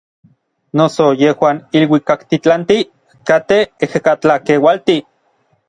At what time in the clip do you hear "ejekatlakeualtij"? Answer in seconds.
3.89-5.01